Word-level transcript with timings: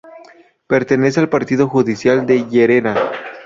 Pertenece 0.65 1.19
al 1.19 1.29
Partido 1.29 1.67
judicial 1.67 2.25
de 2.25 2.49
Llerena. 2.49 2.95